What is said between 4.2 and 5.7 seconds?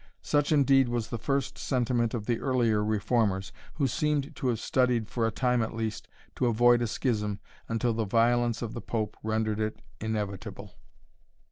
to have studied, for a time